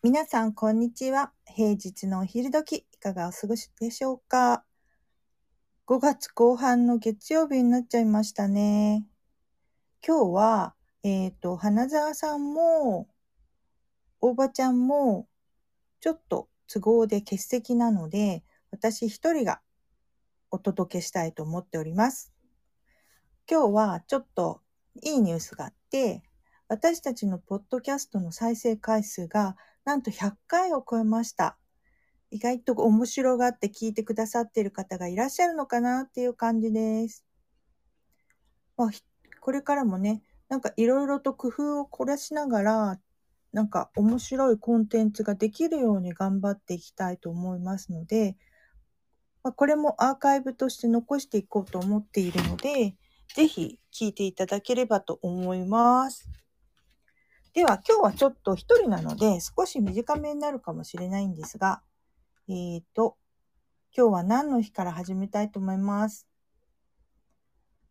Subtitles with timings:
[0.00, 1.32] 皆さん、こんにちは。
[1.44, 4.64] 平日のお昼時、いかがお過ごしでしょうか
[5.88, 9.04] ?5 月後半の月曜日になっちゃいましたね。
[10.06, 13.08] 今日は、えっ、と、花沢さんも、
[14.20, 15.26] 大場ちゃんも、
[15.98, 19.60] ちょっと都合で欠席なので、私一人が
[20.52, 22.32] お届けしたいと思っております。
[23.50, 24.60] 今日はちょっと
[25.02, 26.22] いいニュースがあって、
[26.68, 29.56] 私たちのポッドキャストの再生回数が
[29.88, 31.56] なんと100回を超えました。
[32.30, 37.24] 意外と面白がって聞いてくださっている方がいらっしゃるのかなっていう感じです。
[38.76, 38.90] まあ、
[39.40, 43.00] これからもね、なんかいろいろと工夫を凝らしながら、
[43.54, 48.36] なんか面白いコンテンツができるように頑張っていきたいと思いますので、
[49.42, 52.94] まあ、これもアーカイブとして残していこうと思っているので、
[53.34, 56.28] ぜひ聞いていただければと思います。
[57.54, 61.82] では今日はちょっと一人なので少し短めになるかもしれないんですが、
[62.48, 63.16] えーと、
[63.96, 66.28] 今日は何の日から始めたいと思います？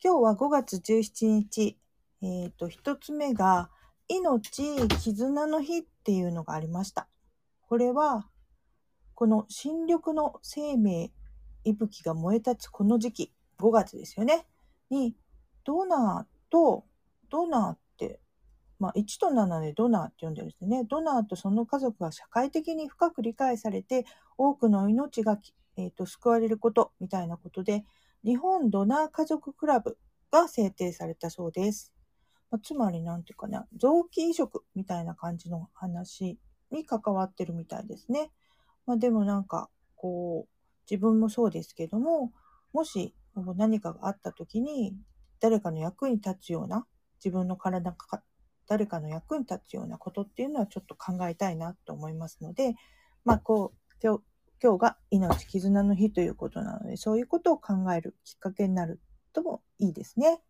[0.04, 1.78] 今日は5月17日、
[2.22, 3.70] えーと、一つ目が
[4.08, 7.10] 命絆の日っていうのがありました。
[7.68, 8.30] これは、
[9.16, 11.12] この新緑の生命
[11.64, 14.46] 息吹が燃え立つこの時期、5月ですよね。
[14.90, 15.16] に、
[15.66, 16.86] ドナーと、
[17.30, 17.87] ドナー、
[18.80, 20.84] まあ、1と7でドナーって呼んでるんですね。
[20.84, 24.06] ドナーとその家族が社会的に深く理解されて、
[24.38, 25.40] 多くの命が、
[25.78, 27.86] えー、と救われることみたいなことで、
[28.24, 29.98] 日本ドナー家族クラブ
[30.32, 31.94] が制定されたそうです。
[32.52, 36.38] まあ、つまり、なんていうかな、臓器移植みたいな感じの話
[36.72, 38.32] に関わってるみたいですね。
[38.86, 40.58] まあ、でもなんか、こう、
[40.90, 42.32] 自分もそうですけども、
[42.74, 43.16] もし
[43.56, 44.96] 何かがあった時に、
[45.40, 46.86] 誰かの役に立つような、
[47.24, 47.98] 自分の体が
[48.68, 52.76] 誰かの役に立つようなことっていうのはちょっと考えたいなと思いますので、
[53.24, 54.24] まあこう、今日、
[54.62, 59.00] 今日が命絆の日ということなので、そういうことを考えるきっかけになる
[59.34, 60.42] ともいいですね。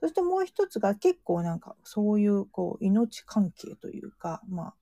[0.00, 4.74] そしてもう一つが結構なんかそういうこう命関係というか、まあ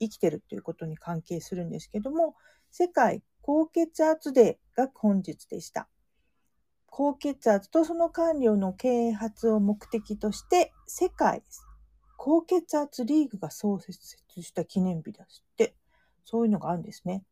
[0.00, 2.34] 生きてるということに関係するんですけども、
[2.70, 5.88] 世界高血圧デーが本日でした。
[6.86, 11.42] 高血圧とその管理の啓発を目的として、世界
[12.22, 15.26] 高血圧リーグが創設した記念日だっ
[15.56, 15.74] て、
[16.26, 17.24] そういうのがあるんですね。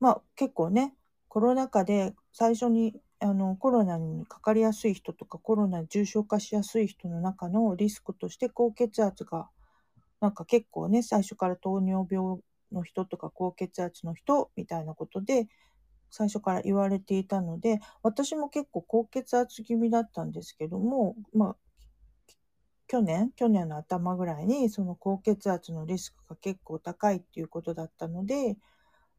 [0.00, 0.94] まあ結構ね、
[1.28, 9.50] コロナ禍で最初にあのコロナにかかりやすい人とかコロナ重症化しやすい人の中のリスクとして高血圧が
[10.22, 12.38] なんか結構ね、最初から糖尿病
[12.72, 15.48] の人とか高血圧の人みたいなことで
[16.10, 21.56] 最初から言われていたので、私も結構高血圧気味だったんですけども、まあ、
[22.90, 28.56] 去年、去年の頭ぐらいにその高血圧のリスクが結構高いっていうことだったので、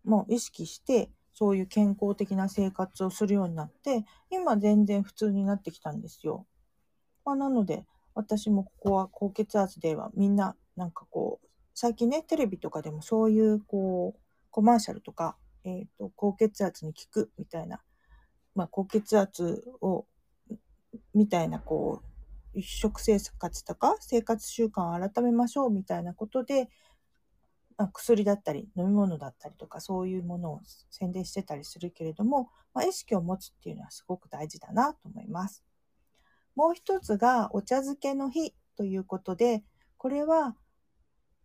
[0.04, 6.46] もう意識してそういう健康的な生活をするようになって、今全然普通になってきたんですよ。
[7.24, 14.20] まあ、なので、私もここは高血圧ではみんななんかこう、最近ね、テレビとかでもそういうこう、
[14.50, 17.82] コマーシャルとか、えっ、ー、と、高血圧に効くみたいな、
[18.54, 20.06] まあ、高血圧を、
[21.14, 22.11] みたいなこう、
[22.60, 26.70] 食生活とか生活習慣を改めましょうみたいなことで、
[27.78, 35.64] まあ、薬だったり飲み物だったりとかそういうものを宣伝してたりするけれども、まあ、意識を持つっていうのはすごく大事だなと思います。
[36.56, 39.64] もう一つがお茶漬けの日ということで、
[39.98, 40.56] これは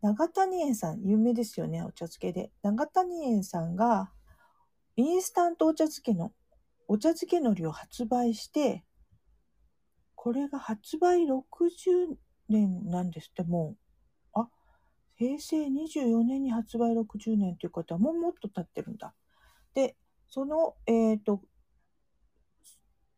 [0.03, 2.51] 長谷園さん、有名ですよね、お茶漬けで。
[2.63, 4.13] 長谷園さんが、
[4.97, 6.33] インスタントお茶漬けの、
[6.87, 8.85] お茶漬け海苔を発売して、
[10.27, 12.17] これが発売60
[12.49, 13.77] 年なんですって、も
[14.35, 14.41] う。
[14.41, 14.49] あ、
[15.15, 19.15] 平成24年に発売60年ということはもうもっと経ってるんだ。
[19.73, 19.95] で、
[20.29, 21.43] その、えっ、ー、と、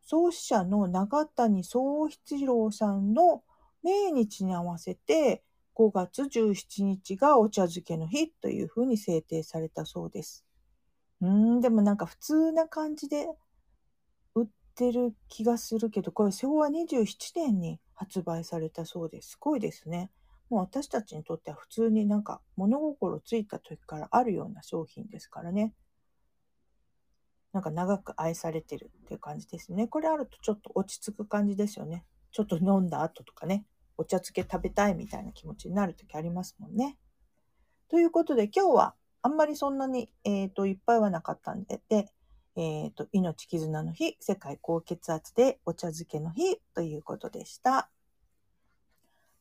[0.03, 3.43] 創始者の長谷宗一郎さんの
[3.83, 5.43] 命日に合わせて、
[5.77, 10.45] 5月17日がお茶漬けの日というふうに制定されたそうです。
[11.23, 13.29] うーん、でもなんか普通な感じで
[14.79, 19.31] ってる気がするけど、これ昭和27年に発売されたそうです。
[19.31, 20.13] すごいですね。
[20.51, 25.75] もう私たちにとっては普通になんか物心ついた時からあるような商品ですからね。
[27.53, 29.89] なんか長く愛されてるっていう感じですね。
[29.89, 32.05] これあるとちょっと落ち着く感じですよね。
[32.31, 33.67] ちょっと飲んだ後とかね。
[33.97, 36.97] お茶漬け食べたいみたいな気持ちになるときありますもんね。
[37.89, 42.07] ということで今日はあんまりそんなに、えっ、ー、といっぱいはなかったんで、で
[42.59, 47.89] えっ、ー、と、命絆の日、世界高血圧でお茶漬けの日ということでした。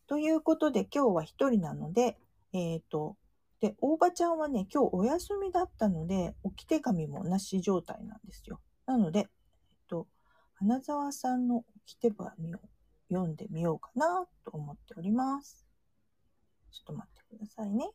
[0.06, 2.20] ということで今日は一人なので、
[2.54, 3.18] えっ、ー、と、
[3.60, 8.62] で、大場ちゃんはね、今日お休みだったので、置き手紙もなし状態なんですよ。
[8.86, 9.28] なので、えっ
[9.88, 10.08] と、
[10.54, 12.60] 花沢さんの置き手紙を
[13.10, 15.66] 読んでみようかなと思っております。
[16.70, 17.90] ちょっと待ってくださいね。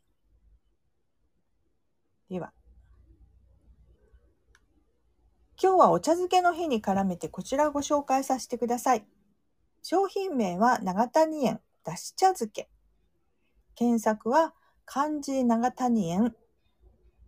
[2.28, 2.52] では。
[5.62, 9.04] 今日はお茶漬けの日に絡めてこちらご紹介させてください。
[9.80, 12.68] 商品名は長谷園だし茶漬け。
[13.76, 14.54] 検索は
[14.84, 16.34] 漢字長谷園。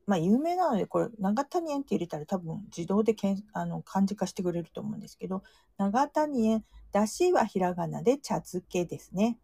[0.06, 5.44] まあ有名なのでこれ長谷園って入れたら多分自動でけんあの漢字化してくれると思うんですけど
[5.78, 9.38] 長谷園だしはひらがなで茶漬けですね。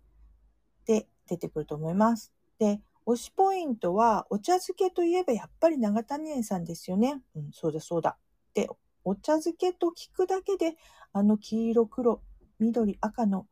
[0.85, 2.33] で出てくると思います。
[2.59, 7.23] で推しポイントはお茶漬けといえばやっぱり長谷園さんですよね。
[7.37, 8.17] うん、そうだそうだ。
[8.55, 8.69] で
[9.05, 10.77] お茶漬けと聞くだけで
[11.13, 12.23] あの黄色黒
[12.59, 13.47] 緑、赤の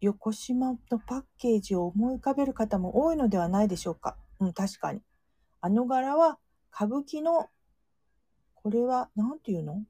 [0.00, 4.16] 横島のパッケージを思い浮かべる方も多いのではないでしょうか。
[4.38, 5.02] うん、確かに。
[5.60, 6.38] あの柄は
[6.74, 7.48] 歌舞伎の、
[8.54, 9.82] これは何て言うの？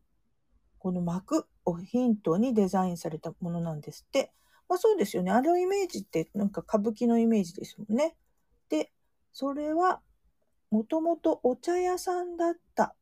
[0.79, 4.33] この幕をヒントにデザインされたものなんですって。
[4.69, 5.31] まあそうですよね。
[5.31, 8.17] あのイメージってなんか歌舞伎のイメージですもんね。
[8.69, 8.91] で、
[9.33, 10.01] それは
[10.71, 12.97] もともとお茶屋さんだった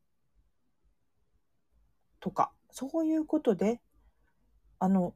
[2.19, 3.81] とか、そういうことで、
[4.79, 5.13] あの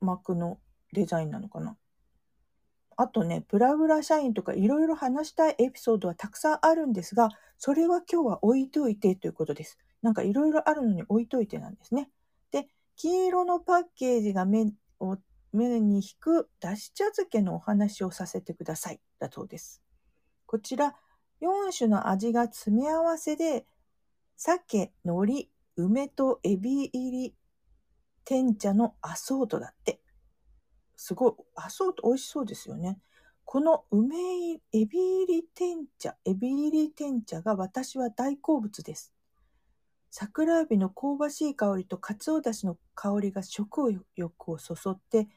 [0.00, 0.58] 膜の
[0.92, 1.76] デザインなのかな。
[2.96, 9.78] あとね、ブラブラ社員とかいろいろ話したいエピソードはたくさんあるんですが、それは今日は置いといてということです。
[10.02, 12.10] なんかいろいろあるのに置いといてなんですね。
[12.50, 15.16] で、黄色のパッケージが目を
[15.52, 19.00] 目に引くだし茶漬けのお話をさせてください。
[19.18, 19.82] だそうです。
[20.46, 20.94] こちら、
[21.40, 23.66] 4種の味が詰め合わせで、
[24.36, 25.48] 鮭、海苔、
[25.80, 27.34] 梅とエビ入り
[28.24, 30.00] 天茶のアソートだって。
[30.96, 32.98] すごい、アソート美味しそうですよね。
[33.44, 34.16] この梅
[34.72, 39.12] エビ入り天茶、エビ入り天茶が私は大好物です。
[40.10, 45.28] 桜エビの香ばしい香りと鰹だしの香りが食欲をそそって、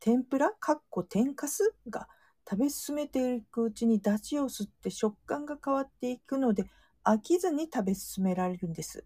[0.00, 1.74] 天ぷら、かっこ天かす？
[1.90, 2.08] が
[2.48, 6.64] 食べ進めていくうちに出汁を吸って食感が変わっていくので
[7.04, 9.04] 飽きずに食べ進められるんです。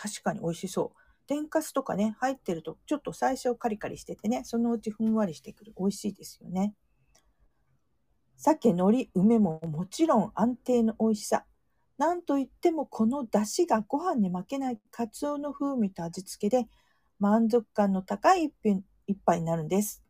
[0.00, 0.98] 確かに美味しそう。
[1.26, 5.74] 天かすとかね、入ってると、ちょっと最初カリカリしててね、そのうちふんわりしてくる。
[5.78, 6.74] 美味しいですよね。
[8.38, 11.44] 鮭、海苔、梅ももちろん安定の美味しさ。
[11.98, 16.66] なんといってもこの出汁がご飯に負けないカツオの風味と味付けで
[17.18, 20.02] 満足感の高い一品一杯になるんです。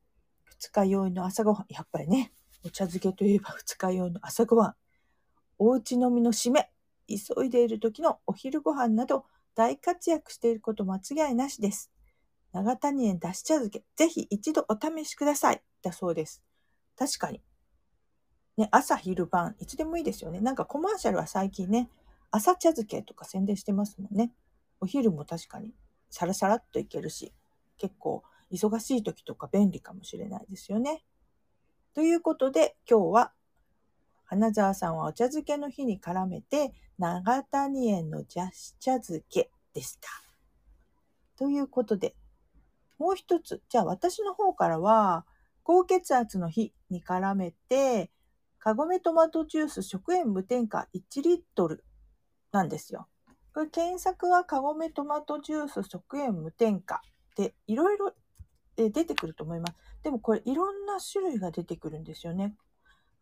[0.45, 1.67] 二日酔いの朝ごはん。
[1.69, 2.33] やっぱりね、
[2.65, 4.75] お茶漬けといえば二日酔いの朝ごはん。
[5.59, 6.71] おうち飲みの締め。
[7.09, 9.25] 急いでいる時のお昼ご飯など
[9.61, 11.90] 大活躍していること間違いなしです。
[12.55, 15.62] 長谷園だし茶漬け、ぜひ一度お試しください。
[15.83, 16.43] だそうです。
[16.97, 17.43] 確かに。
[18.57, 20.40] ね、朝昼晩、いつでもいいですよね。
[20.40, 21.90] なんかコマーシャルは最近ね、
[22.31, 24.33] 朝茶漬けとか宣伝してますもんね。
[24.81, 25.75] お昼も確かに
[26.09, 27.35] サラサラっといけるし、
[27.76, 31.05] 結構忙しい時とか便利かもしれないですよね。
[31.93, 33.33] ということで今日は
[34.31, 40.09] 花沢さんはお茶漬けの日に絡めて長谷園のジャス茶漬けでした。
[41.37, 42.15] ということで、
[42.97, 45.27] もう一つ、じゃあ私の方からは、
[45.65, 48.13] 高血圧の日に絡めて、
[48.61, 51.83] カゴメトマトジュース食塩無添加1リットル
[52.53, 53.09] なんですよ。
[53.53, 57.03] これ検索はカゴメトマトジュース食塩無添加
[57.35, 58.13] でいろいろ
[58.77, 59.75] 出てくると思います。
[60.05, 62.55] でもこれいろんな種類が出てくるんですよね。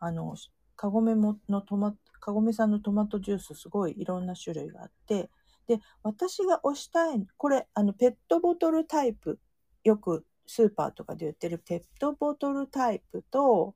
[0.01, 0.37] あの、
[0.79, 5.29] カゴメものトマカゴメさんのトマトジュースすごいいろんな種類があって、
[5.67, 9.41] で、私が推したい、これ、あの、ペットボトルタイプ、
[9.83, 13.75] よくスーパーとかで売ってるペットボトルタイプと、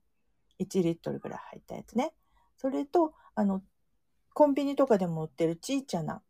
[0.59, 2.13] 1リットルぐらい入ったやつね。
[2.57, 3.61] それと、あの、
[4.33, 6.21] コンビニとかでも売ってるちいちゃな、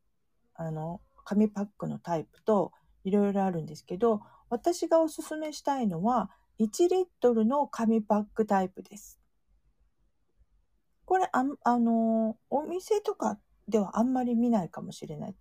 [0.56, 2.72] あの、紙パックのタイプと、
[3.04, 9.23] いろいろあるんですけど、私がおすすめしたいのは、1リットルの紙パックタイプです。
[11.06, 15.36] これ、ああの、お店とかではあんまり見ないかもしれない。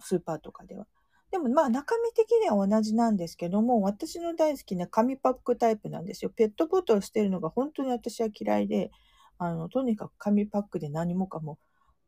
[0.00, 0.86] スーパーとかでは。
[1.30, 6.30] でもまあ中身的には同じなんですけども、私の大好きな紙パックタイプなんですよ。
[6.34, 8.90] ペットボトル捨てるのが本当に私は嫌いで、
[9.38, 11.58] あの、とにかく紙パックで何もかも、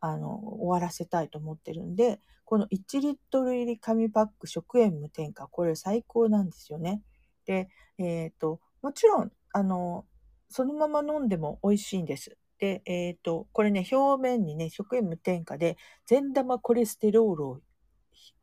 [0.01, 7.01] あの、終わらせたいと思ってるんで、この1リットル入り紙パック食塩無添加、これ最高なんですよね。
[7.47, 10.05] で、えっ、ー、と、もちろん、あの、
[10.49, 12.37] そのまま飲んでも美味しいんです。
[12.63, 15.77] で、えっ、ー、と、これね、表面にね、食塩無添加で、
[16.07, 17.61] 善玉コレステロールを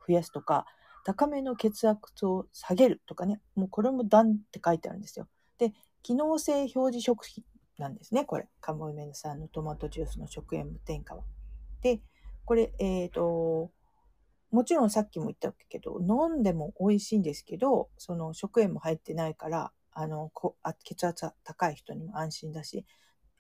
[0.06, 0.66] 増やすとか、
[1.06, 5.30] 高めの血圧を下げるとかね、もうこれも段って書いてあるんですよ。
[5.58, 5.72] で、
[6.04, 7.46] 機能性表示食品
[7.78, 8.26] なんですね。
[8.26, 8.50] これ。
[8.60, 11.24] カモメさんのトマトジュースの食塩無添加は。
[11.82, 12.02] で、
[12.44, 13.72] これ、え、ー、と、
[14.52, 22.86] もちろんさっきも言ったけど、飲んでも美味しいんですけど、その食塩も入ってないから、あの、こあ血圧が高い人にも安心だし、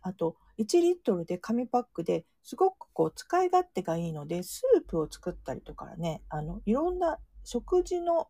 [0.02, 8.28] あと、1リットルで紙パックですごくこう使い勝手がいいので、スープを作ったりとかね、あの、いろんな食事の、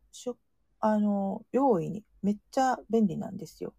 [0.80, 3.74] あの、用意にめっちゃ便利なんですよ。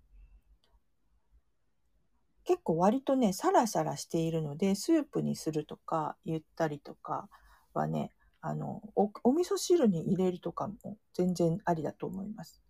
[2.45, 7.29] 結構割とね、サラサラしているので、スープにするとか言ったりとか
[7.75, 10.75] はね、あの、お、お味噌汁に入れるとかも
[11.13, 12.63] 全然ありだと思います。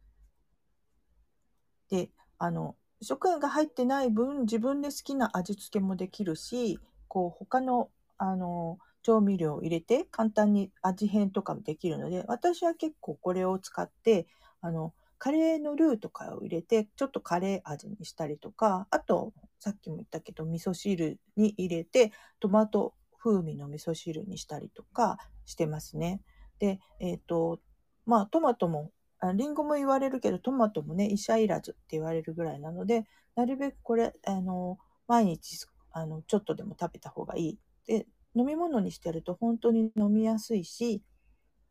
[1.89, 6.79] で、あの、食塩が入ってない分、自分で好きな味付けもできるし、
[7.09, 14.27] こう、他の、あの、調味料を入れて簡単に味変とかもできるので、私は結構これを使って、
[14.61, 26.23] あの、カレーのルーとかを入れて、ちょっとカレー味にしたりとか、あと、さっきも言ったけど、味噌汁に入れて、トマト風味の味噌汁にしたりとかしてますね。
[26.59, 27.61] で、えっ、ー、と、
[28.07, 28.91] まあ、トマトも、
[29.21, 37.59] あリンゴも言われるけど、トマトもね、医者いらずって言われるぐらいなので、なるべくこれ、あの、毎日、あの、ちょっとでも食べた方がいい。
[37.87, 41.03] で、飲み物にしてると本当に飲みやすいし、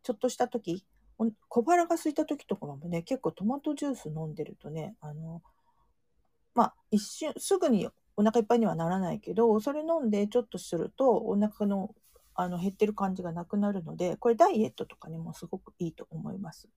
[0.03, 0.85] ちょっとした時、
[1.49, 5.41] 小腹が空いた時とかもね、結構トマトジュース飲んでるとね、あの、
[6.53, 11.95] まあ、一瞬、すぐにお腹いっぱいにはならないけど、それ飲んでちょっとすると、お腹の、
[12.35, 16.69] あの、減ってる感じがなくなるので、これダイエットとかにもすごくいいと思います。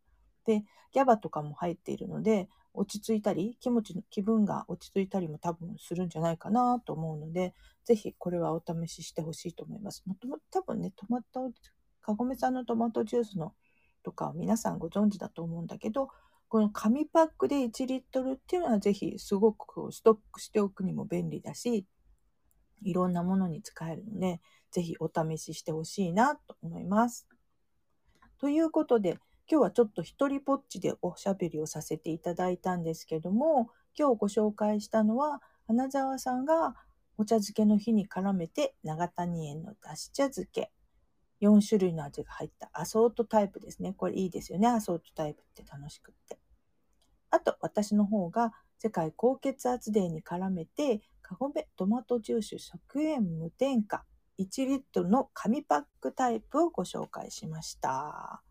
[0.45, 10.03] で、ギャバとかも入っているので、落ち着いたり、気持ちの、気分が落ち着いたりも多分するんじゃないかなと思うので、ぜひこれはお試ししてほしいと思います。
[10.07, 11.51] もとも多分ね、トマト、
[12.01, 13.55] かごめさんのトマトジュースの
[14.03, 16.09] とか皆さんご存知だと思うんだけど、
[16.49, 21.87] この紙パックで1リットルっていうのはぜひすごくストックしておくにも便利だし、
[22.83, 27.29] いろんなものに使えるので、ぜひお試ししてほしいなと思います。
[28.39, 29.19] ということで、
[29.53, 36.75] 今日はちょっと一人ぽっちでおしゃべりをさせていただいたんですけども、今日ご紹介したのは、花沢さんが
[37.19, 40.73] お茶漬けの日に絡めて長谷園のだし茶漬け
[41.43, 43.93] 4種類の味が入ったアソートタイプですね。
[43.93, 44.69] これいいですよね。
[44.69, 46.39] アソートタイプって楽しくって。
[47.29, 54.03] あと、私の方が世界高血圧デーに絡めて、カゴメトマトジュース食塩無添加
[54.39, 58.43] 1リットルの紙パックタイプをご紹介しました。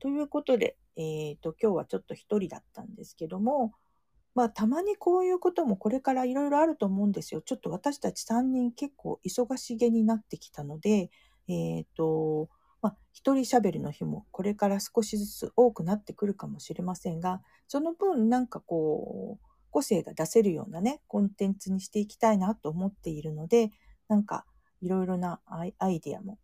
[0.00, 3.72] ということで、えっ、ー、と、今日はちょっと一人だったんですけども、
[4.34, 7.42] まあ、たまにこういうこともこれからいろいろあると思うんですよ。
[7.42, 11.10] ちょっと私たち3人結構忙しげになってきたので、
[11.48, 12.48] えっ、ー、と、
[12.80, 23.70] まあ、一人喋りの日もこれから少しずつ多くなってくるかもしれませんが、その分なんかこう、個性が出せるようなね、コンテンツにしていきたいなと思っているので、
[24.08, 24.44] なんか
[24.80, 26.38] いろいろなアイディアも、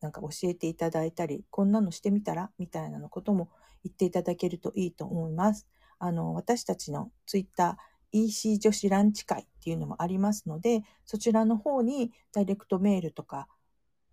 [0.00, 2.50] なんか教えていただいたり、こんなのしてみたら？
[2.58, 3.50] みたいなのことも
[3.84, 5.66] 言っていただけるといいと思います。
[5.98, 13.48] あの、私たちのツイッター、EC 女子ランチ会っていうのもありますので、そちらの方にダイレクトメールとか、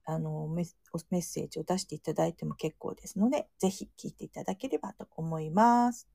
[0.05, 0.65] あのメ、
[1.11, 6.07] メッセージを出していただいても結構ですので、ぜひ聞いていただければと思います。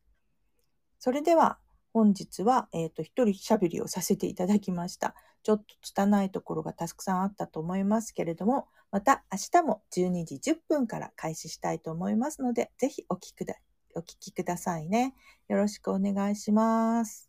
[0.98, 1.58] それでは、
[1.98, 5.16] 本日は、えっ、ー、と、一人喋りをさせていただきました。
[5.42, 13.56] ちょっと拙いところがたくさんあったと思いますけれども、また明日も12時10分から開始したいと思いますので、ぜひお聞きくだ
[13.96, 15.16] お聞きくださいね。
[15.48, 17.27] よろしくお願いします。